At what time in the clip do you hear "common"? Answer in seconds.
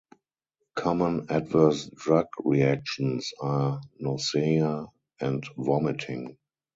0.75-1.27